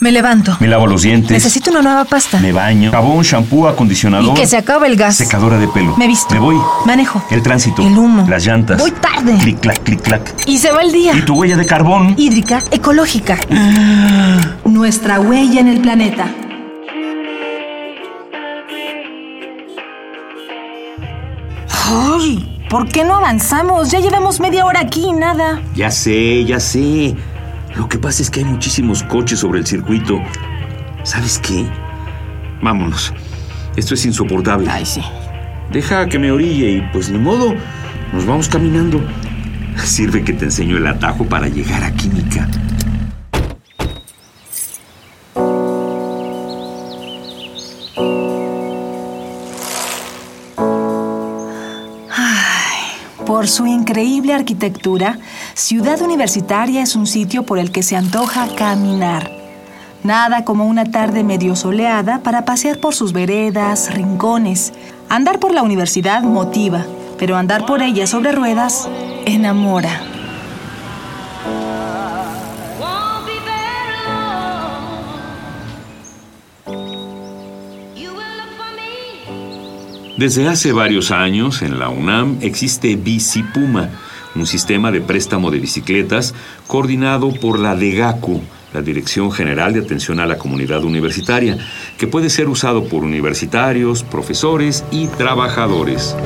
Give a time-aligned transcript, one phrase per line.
[0.00, 0.56] Me levanto.
[0.60, 1.32] Me lavo los dientes.
[1.32, 2.38] Necesito una nueva pasta.
[2.38, 2.92] Me baño.
[2.92, 4.30] Jabón, shampoo, acondicionador.
[4.30, 5.16] Y que se acabe el gas.
[5.16, 5.96] Secadora de pelo.
[5.96, 6.32] Me visto.
[6.34, 6.56] Me voy.
[6.86, 7.20] Manejo.
[7.30, 7.82] El tránsito.
[7.82, 8.24] El humo.
[8.28, 8.78] Las llantas.
[8.78, 9.36] Voy tarde.
[9.38, 10.34] Clic, clac, clic, clac.
[10.46, 11.16] Y se va el día.
[11.16, 12.14] ¿Y tu huella de carbón?
[12.16, 13.38] Hídrica, ecológica.
[14.64, 16.26] Nuestra huella en el planeta.
[21.86, 22.60] ¡Ay!
[22.70, 23.90] ¿Por qué no avanzamos?
[23.90, 25.60] Ya llevamos media hora aquí y nada.
[25.74, 27.16] Ya sé, ya sé.
[27.78, 30.20] Lo que pasa es que hay muchísimos coches sobre el circuito.
[31.04, 31.64] ¿Sabes qué?
[32.60, 33.14] Vámonos.
[33.76, 34.68] Esto es insoportable.
[34.68, 35.00] Ay, sí.
[35.70, 37.54] Deja que me orille y pues ni modo.
[38.12, 39.00] Nos vamos caminando.
[39.76, 42.48] Sirve que te enseño el atajo para llegar a Química.
[53.28, 55.18] Por su increíble arquitectura,
[55.52, 59.30] Ciudad Universitaria es un sitio por el que se antoja caminar.
[60.02, 64.72] Nada como una tarde medio soleada para pasear por sus veredas, rincones.
[65.10, 66.86] Andar por la universidad motiva,
[67.18, 68.88] pero andar por ella sobre ruedas
[69.26, 70.17] enamora.
[80.18, 83.88] Desde hace varios años en la UNAM existe Bici Puma,
[84.34, 86.34] un sistema de préstamo de bicicletas
[86.66, 88.40] coordinado por la DEGACU,
[88.74, 91.56] la Dirección General de Atención a la Comunidad Universitaria,
[91.98, 96.16] que puede ser usado por universitarios, profesores y trabajadores.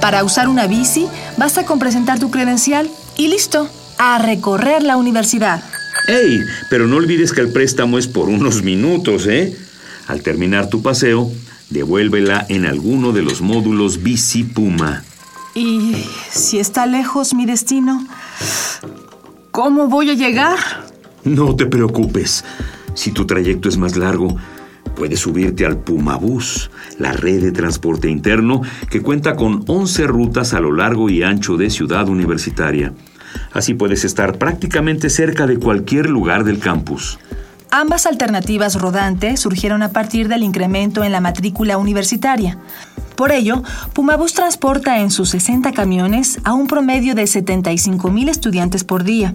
[0.00, 2.90] Para usar una bici, basta con presentar tu credencial
[3.20, 3.68] y listo,
[3.98, 5.62] a recorrer la universidad.
[6.08, 6.40] ¡Ey!
[6.70, 9.54] Pero no olvides que el préstamo es por unos minutos, ¿eh?
[10.06, 11.30] Al terminar tu paseo,
[11.68, 15.04] devuélvela en alguno de los módulos Bici Puma.
[15.54, 18.06] Y si está lejos mi destino,
[19.50, 20.58] ¿cómo voy a llegar?
[21.22, 22.42] No te preocupes.
[22.94, 24.34] Si tu trayecto es más largo,
[24.96, 30.60] puedes subirte al Pumabús, la red de transporte interno que cuenta con 11 rutas a
[30.60, 32.94] lo largo y ancho de Ciudad Universitaria.
[33.52, 37.18] Así puedes estar prácticamente cerca de cualquier lugar del campus.
[37.72, 42.58] Ambas alternativas rodantes surgieron a partir del incremento en la matrícula universitaria.
[43.14, 48.82] Por ello, Pumabús transporta en sus 60 camiones a un promedio de 75 mil estudiantes
[48.82, 49.34] por día.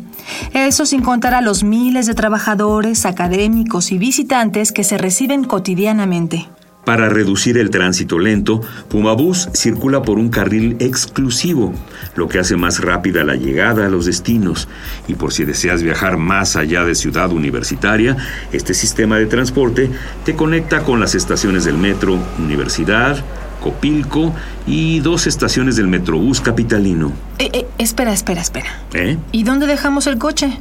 [0.54, 6.50] Eso sin contar a los miles de trabajadores, académicos y visitantes que se reciben cotidianamente.
[6.86, 11.74] Para reducir el tránsito lento, Pumabús circula por un carril exclusivo,
[12.16, 14.68] lo que hace más rápida la llegada a los destinos.
[15.08, 18.16] Y por si deseas viajar más allá de Ciudad Universitaria,
[18.52, 19.90] este sistema de transporte
[20.24, 23.18] te conecta con las estaciones del metro Universidad,
[23.62, 24.32] Copilco
[24.68, 27.14] y dos estaciones del Metrobús capitalino.
[27.40, 28.70] Eh, eh, espera, espera, espera.
[28.94, 29.18] ¿Eh?
[29.32, 30.60] ¿Y dónde dejamos el coche?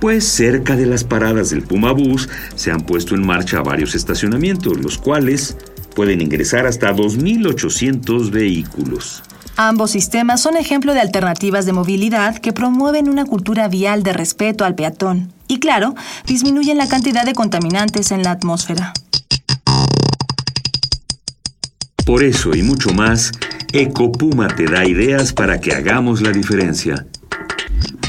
[0.00, 4.96] Pues cerca de las paradas del Pumabús se han puesto en marcha varios estacionamientos, los
[4.96, 5.58] cuales
[5.94, 9.22] pueden ingresar hasta 2.800 vehículos.
[9.56, 14.64] Ambos sistemas son ejemplo de alternativas de movilidad que promueven una cultura vial de respeto
[14.64, 15.94] al peatón y, claro,
[16.26, 18.94] disminuyen la cantidad de contaminantes en la atmósfera.
[22.06, 23.32] Por eso y mucho más,
[23.74, 27.06] Ecopuma te da ideas para que hagamos la diferencia.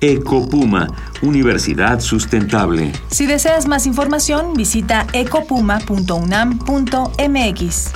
[0.00, 0.86] Ecopuma,
[1.22, 2.92] Universidad Sustentable.
[3.10, 7.90] Si deseas más información, visita ecopuma.unam.mx.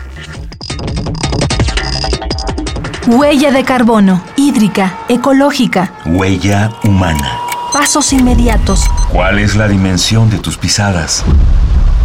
[3.06, 7.32] Huella de carbono, hídrica, ecológica, Huella humana.
[7.72, 11.24] pasos inmediatos, ¿Cuál es la dimensión de tus pisadas?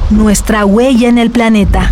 [0.09, 1.91] nuestra huella en el planeta.